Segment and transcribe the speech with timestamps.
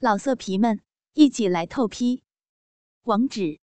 [0.00, 0.80] 老色皮们，
[1.14, 2.22] 一起来透批！
[3.02, 3.58] 网址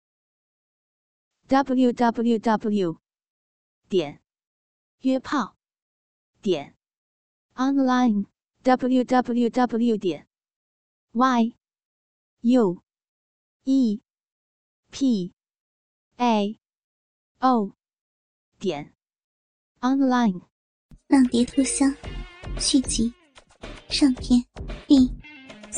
[1.47, 2.99] ：w w w
[3.87, 4.21] 点
[4.99, 5.55] 约炮
[6.41, 6.75] 点
[7.53, 8.25] online
[8.63, 10.27] w w w 点
[11.13, 11.55] y
[12.41, 12.83] u
[13.63, 14.01] e
[14.91, 15.33] p
[16.17, 16.59] a
[17.39, 17.71] o
[18.59, 18.93] 点
[19.79, 20.41] online。
[21.07, 21.95] 浪蝶偷香
[22.59, 23.13] 续集
[23.87, 24.43] 上篇
[24.85, 25.24] 第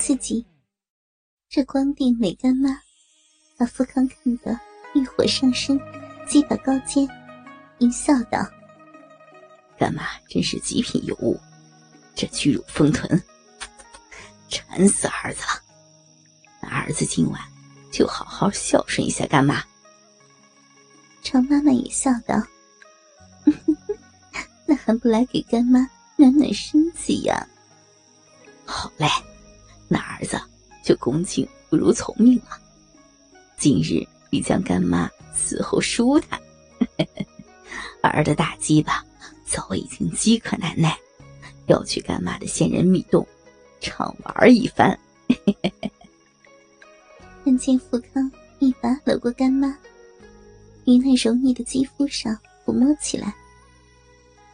[0.00, 0.46] 四集。
[1.50, 2.70] 这光腚美干妈
[3.58, 4.58] 把富康看得
[4.94, 5.78] 欲火上身，
[6.26, 7.06] 鸡巴高尖，
[7.78, 8.38] 淫笑道
[9.76, 11.38] ：“干妈真是极品尤物，
[12.14, 13.20] 这巨乳丰臀，
[14.48, 15.60] 馋死儿子了。
[16.62, 17.42] 那儿子今晚
[17.90, 19.62] 就好好孝顺一下干妈。”
[21.24, 22.40] 常妈妈也笑道。
[24.64, 25.80] 那还不来给干妈
[26.16, 27.46] 暖暖身子呀？
[28.64, 29.08] 好嘞，
[29.88, 30.40] 那儿子
[30.84, 32.58] 就恭敬不如从命了。
[33.56, 36.40] 今日必将干妈伺候舒坦。
[38.02, 39.04] 儿的大鸡巴
[39.44, 40.96] 早已经饥渴难耐，
[41.66, 43.26] 要去干妈的仙人蜜洞
[43.80, 44.98] 畅玩一番。
[47.44, 49.68] 看见富康一把搂过干妈，
[50.84, 53.34] 于那柔腻的肌肤上抚摸起来。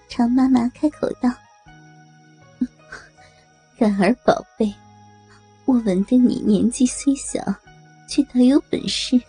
[0.08, 1.28] 常妈妈开口道
[3.76, 4.72] ：“干儿宝贝，
[5.66, 7.40] 我闻得你年纪虽小，
[8.08, 9.20] 却倒有本事，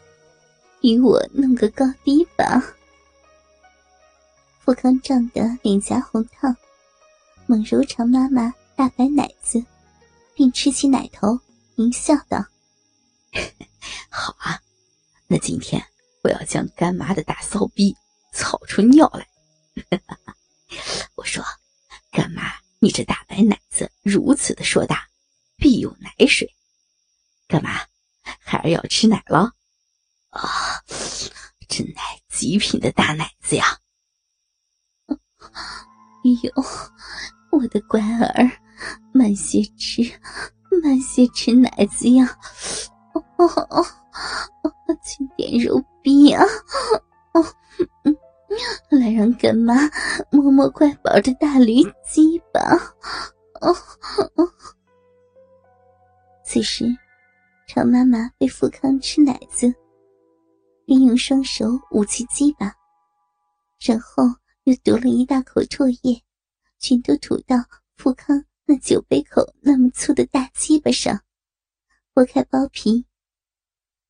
[0.81, 2.61] 与我弄个高低吧。”
[4.59, 6.55] 富康涨得脸颊红烫，
[7.45, 9.63] 猛揉长妈妈大白奶子，
[10.33, 11.39] 并吃起奶头，
[11.75, 12.43] 淫笑道：
[14.09, 14.59] “好啊，
[15.27, 15.81] 那今天
[16.23, 17.95] 我要将干妈的大骚逼
[18.33, 19.27] 操出尿来。
[21.15, 21.43] ”我说
[22.11, 25.07] ：“干妈，你这大白奶子如此的硕大，
[25.57, 26.53] 必有奶水。
[27.47, 27.81] 干嘛，
[28.39, 29.51] 孩儿要吃奶了。
[30.29, 30.81] 啊，
[31.67, 33.79] 这奶极品的大奶子呀！
[36.23, 36.65] 哟，
[37.51, 38.51] 我的乖儿，
[39.13, 40.01] 慢些吃，
[40.83, 42.37] 慢些吃奶子呀！
[43.13, 43.85] 哦哦哦，
[45.03, 46.43] 轻点揉逼啊！
[47.33, 47.45] 哦，
[48.03, 48.15] 嗯。”
[48.89, 49.73] 来让干妈
[50.31, 52.61] 摸摸乖宝的大驴鸡吧！
[53.59, 53.75] 哦
[54.35, 54.49] 哦。
[56.55, 56.85] 此时，
[57.67, 59.75] 常妈妈被富康吃奶子，
[60.85, 62.73] 并用双手捂起鸡巴，
[63.77, 64.23] 然后
[64.63, 66.23] 又夺了一大口唾液，
[66.79, 67.57] 全都吐到
[67.97, 71.21] 富康那酒杯口那么粗的大鸡巴上，
[72.13, 73.05] 剥开包皮，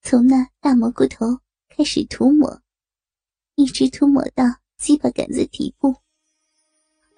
[0.03, 1.25] 从那大蘑菇头
[1.67, 2.61] 开始涂抹。
[3.55, 4.43] 一直涂抹到
[4.77, 5.95] 鸡巴杆子底部，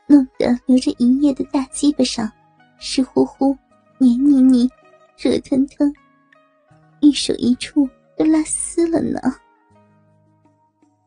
[0.08, 2.32] 弄得流着银液的大鸡巴上
[2.80, 3.54] 湿乎乎、
[4.00, 4.70] 黏腻腻、
[5.18, 5.92] 热腾腾，
[7.00, 9.20] 一手一处都拉丝了呢。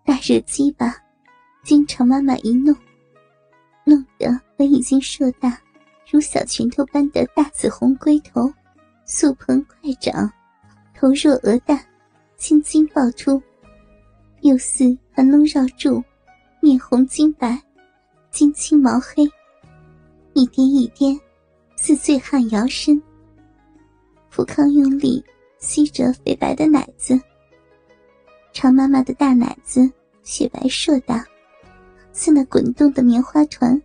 [0.04, 0.92] 大热鸡巴
[1.62, 2.74] 经常妈妈一弄，
[3.84, 5.56] 弄得本已经硕大
[6.10, 8.52] 如小拳头般的大紫红龟头，
[9.04, 10.28] 素膨快长，
[10.92, 11.78] 头若鹅蛋，
[12.36, 13.40] 青筋爆出。
[14.40, 16.02] 又似盘龙绕柱，
[16.60, 17.62] 面红金白，
[18.32, 19.22] 金青毛黑，
[20.32, 21.16] 一颠一颠，
[21.76, 23.00] 似醉汉摇身。
[24.30, 25.22] 福康用力
[25.58, 27.20] 吸着肥白的奶子，
[28.52, 29.90] 常妈妈的大奶子
[30.22, 31.26] 雪白硕大，
[32.12, 33.80] 似那滚动的棉花团。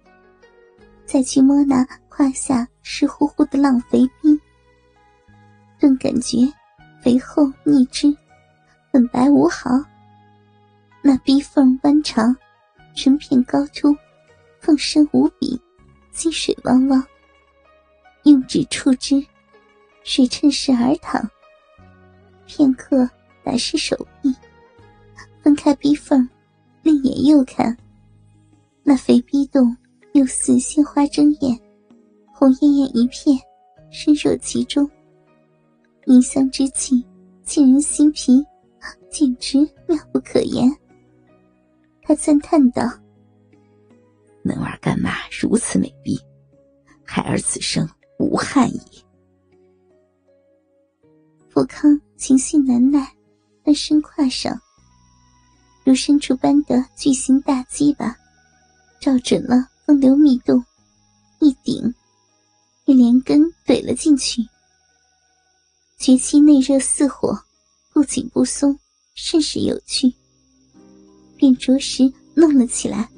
[1.04, 4.40] 再去摸那胯下湿乎乎的浪肥逼，
[5.80, 6.38] 顿感觉
[7.02, 8.16] 肥厚腻汁，
[8.92, 9.70] 粉白无毫。
[11.02, 12.36] 那逼缝弯长，
[12.96, 13.96] 唇片高凸，
[14.62, 15.60] 更深无比，
[16.12, 17.04] 积水汪汪。
[18.24, 19.24] 用指触之，
[20.06, 21.30] 水趁势而淌。
[22.46, 23.10] 片刻，
[23.44, 24.34] 打湿手臂，
[25.42, 26.30] 分开逼缝，
[26.84, 27.76] 另眼又看，
[28.84, 29.76] 那肥逼洞
[30.14, 31.60] 又似鲜花争艳，
[32.32, 33.36] 红艳艳一片，
[33.90, 34.90] 深入其中。
[36.06, 37.04] 银香之气
[37.44, 38.46] 沁人心脾，
[39.10, 39.58] 简直
[39.88, 40.72] 妙不可言。
[42.04, 42.84] 他赞叹道
[44.46, 46.16] ：“嫩娃干妈如此美丽，
[47.04, 47.90] 孩儿此生
[48.20, 48.80] 无憾矣。”
[51.56, 53.16] 富康情绪难耐，
[53.64, 54.60] 翻身跨上
[55.86, 58.14] 如牲畜般的巨型大鸡巴，
[59.00, 60.62] 照准了风流密洞，
[61.40, 61.96] 一顶，
[62.84, 64.46] 一连根怼了进去。
[65.98, 67.40] 绝期内热似火，
[67.94, 68.78] 不紧不松，
[69.14, 70.14] 甚是有趣。
[71.38, 73.10] 便着实弄了起来。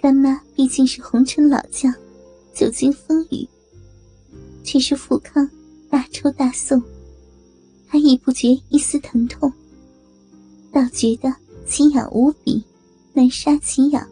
[0.00, 1.94] 干妈毕竟是红尘老将，
[2.54, 3.46] 久经风雨，
[4.64, 5.48] 却是富康
[5.90, 6.82] 大抽大送，
[7.88, 9.52] 他亦不觉一丝疼痛，
[10.72, 11.34] 倒觉得
[11.66, 12.64] 奇痒无比，
[13.12, 14.06] 难杀奇痒，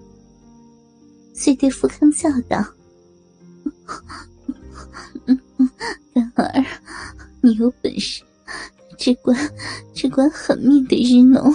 [1.35, 2.64] 遂对富康叫道
[6.14, 6.64] ：“干儿，
[7.41, 8.23] 你有本事！”
[8.99, 9.35] 只管，
[9.94, 11.55] 只管狠命的日弄，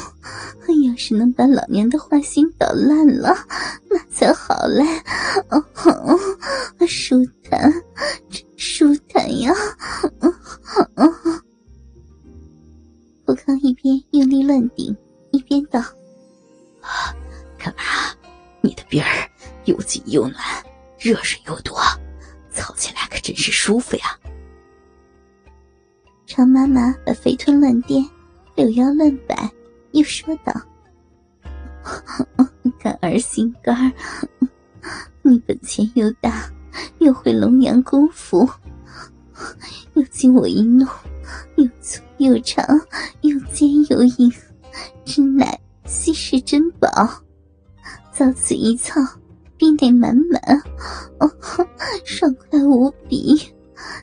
[0.84, 3.36] 要是能把老娘的花心捣烂了，
[3.88, 4.84] 那才好嘞！
[5.50, 5.64] 哦，
[6.90, 7.72] 舒坦，
[8.32, 9.54] 真舒坦呀！
[13.24, 14.98] 富康一边用力乱顶，
[15.32, 15.80] 一边道
[17.60, 17.84] ：“干嘛？
[18.62, 19.30] 你的边儿
[19.66, 20.42] 又紧又暖，
[21.00, 21.78] 热水又多，
[22.52, 24.20] 操起来可真是舒服呀！”
[26.26, 28.04] 常妈妈把肥臀乱颠，
[28.56, 29.48] 柳腰乱摆，
[29.92, 30.52] 又说道
[32.82, 33.94] ：“干儿心肝儿，
[35.22, 36.52] 你本钱又大，
[37.06, 38.50] 又会龙阳功夫，
[39.94, 40.88] 又经我一弄，
[41.56, 42.66] 又粗又长，
[43.22, 44.34] 又尖又硬，
[45.06, 46.90] 真乃稀世珍宝。
[48.12, 49.00] 遭此一操，
[49.56, 50.42] 逼内满满，
[51.20, 51.32] 哦，
[52.04, 53.40] 爽快无比，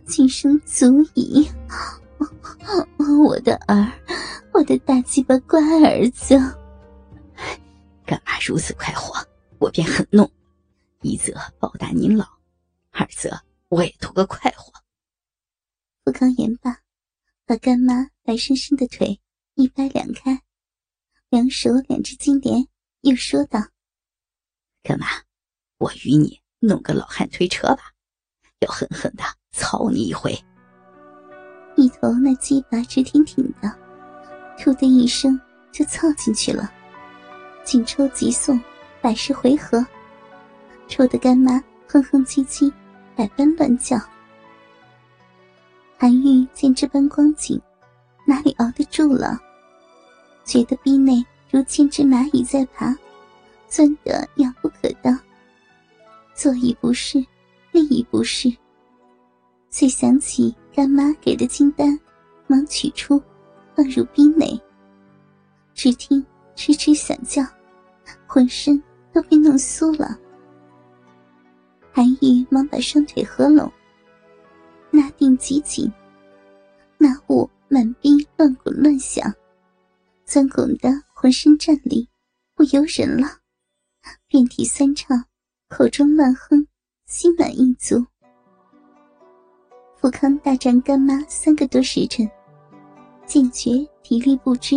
[0.06, 1.44] 今生足矣。”
[3.26, 3.93] 我的儿，
[4.52, 6.38] 我的大鸡巴乖儿子，
[8.06, 9.12] 干嘛如此快活？
[9.58, 10.31] 我便很弄，
[11.00, 12.25] 一则报答您老，
[12.92, 14.72] 二则我也图个快活。
[16.04, 16.78] 富康言罢，
[17.46, 19.20] 把干妈白生生的腿
[19.54, 20.42] 一掰两开，
[21.30, 22.66] 两手两只金莲，
[23.00, 23.60] 又说道
[24.82, 25.06] ：“干妈，
[25.78, 27.92] 我与你弄个老汉推车吧，
[28.60, 30.32] 要狠狠的操你一回。”
[31.76, 33.70] 一头那鸡巴直挺挺的，
[34.58, 35.40] 突的一声
[35.72, 36.70] 就操进去了，
[37.64, 38.60] 紧抽急送，
[39.00, 39.84] 百十回合，
[40.88, 42.70] 抽的干妈哼哼唧唧，
[43.16, 43.98] 百般乱叫。
[45.98, 47.60] 韩愈见这般光景，
[48.26, 49.40] 哪里熬得住了？
[50.44, 52.94] 觉得逼内如千只蚂蚁在爬，
[53.68, 55.18] 钻得痒不可当。
[56.34, 57.24] 坐已不是，
[57.70, 58.52] 立已不是，
[59.70, 60.54] 遂想起。
[60.74, 62.00] 干妈给的金丹，
[62.46, 63.22] 忙取出，
[63.76, 64.58] 放入冰内。
[65.74, 66.24] 只听
[66.56, 67.44] 吱吱响叫，
[68.26, 68.82] 浑身
[69.12, 70.18] 都被弄酥了。
[71.92, 73.70] 韩愈忙把双腿合拢，
[74.90, 75.92] 那定极紧，
[76.96, 79.30] 那物满冰乱滚乱响，
[80.24, 82.08] 钻拱的浑身战栗，
[82.54, 83.26] 不由人了，
[84.26, 85.22] 遍体酸畅，
[85.68, 86.66] 口中乱哼，
[87.04, 88.02] 心满意足。
[89.96, 92.26] 富康大战干妈三个多时辰，
[93.26, 93.70] 渐觉
[94.02, 94.76] 体力不支。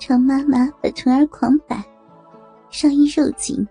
[0.00, 1.82] 常妈妈把臀儿狂摆，
[2.70, 3.64] 上衣肉紧，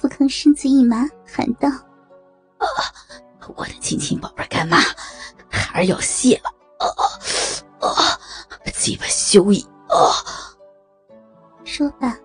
[0.00, 1.68] 富康身子一麻，喊道
[2.56, 2.66] ：“啊，
[3.54, 4.78] 我的亲亲宝贝干妈，
[5.50, 6.48] 孩儿要谢了！
[6.78, 8.18] 啊啊，
[8.72, 10.56] 鸡巴羞矣！”啊！
[11.64, 12.16] 说罢，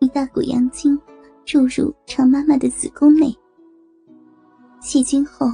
[0.00, 1.00] 一大股阳精
[1.44, 3.32] 注入常妈妈的子宫内，
[4.80, 5.46] 细菌后。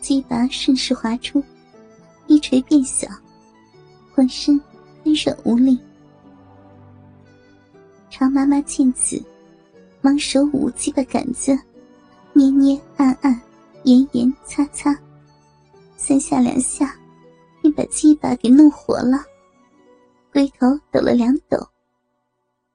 [0.00, 1.42] 鸡巴顺势滑出，
[2.26, 3.08] 一锤变小，
[4.14, 4.60] 浑身
[5.04, 5.78] 温软无力。
[8.10, 9.18] 常妈妈见此，
[10.04, 11.58] 忙手舞鸡巴杆子，
[12.34, 13.40] 捏捏按按，
[13.84, 14.94] 严严擦擦，
[15.96, 16.94] 三下两下，
[17.62, 19.24] 便把鸡巴给弄活了。
[20.30, 21.56] 龟头抖了两抖，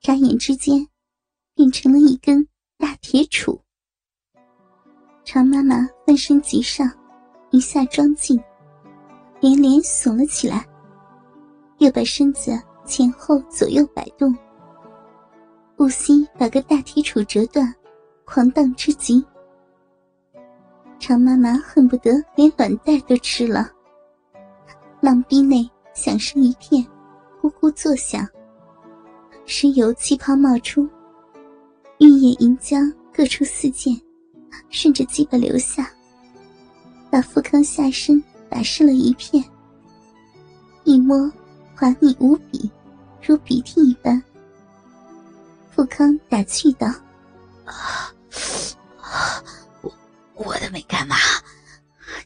[0.01, 0.87] 眨眼之间，
[1.53, 2.47] 变成了一根
[2.79, 3.59] 大铁杵。
[5.23, 6.91] 常妈妈翻身即上。
[7.51, 8.39] 一下装进，
[9.39, 10.67] 连连耸了起来，
[11.77, 14.35] 又把身子前后左右摆动，
[15.79, 17.73] 不惜把个大铁杵折断，
[18.25, 19.23] 狂荡之极。
[20.99, 23.71] 常妈妈恨不得连卵袋都吃了，
[24.99, 26.85] 浪逼内响声一片，
[27.39, 28.27] 呼呼作响，
[29.45, 30.85] 时有气泡冒出，
[31.99, 33.97] 玉液银浆各处四溅，
[34.69, 35.89] 顺着鸡巴流下。
[37.09, 39.41] 把富康下身打湿了一片，
[40.83, 41.31] 一摸
[41.73, 42.69] 滑腻无比，
[43.25, 44.21] 如鼻涕一般。
[45.89, 46.85] 富康打趣道
[47.65, 48.13] ：“啊，
[49.81, 49.91] 我
[50.35, 51.15] 我的没干嘛，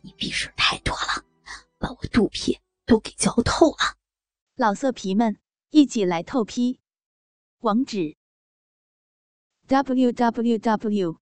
[0.01, 1.23] 你鼻水太多了，
[1.77, 3.95] 把我肚皮都给浇透了。”
[4.55, 5.39] 老色皮们
[5.69, 6.81] 一起来透批，
[7.59, 8.17] 网址
[9.67, 11.21] ：w w w.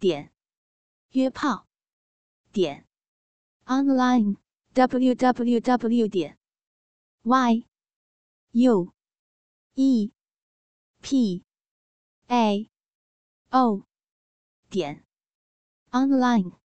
[0.00, 0.32] 点
[1.10, 1.68] 约炮。
[2.52, 2.84] 点
[3.66, 4.36] online
[4.72, 6.36] w w w 点
[7.22, 7.66] y
[8.52, 8.92] u
[9.74, 10.12] e
[11.04, 11.44] p
[12.28, 12.66] a
[13.50, 13.84] o
[14.70, 15.04] 点
[15.92, 16.63] online。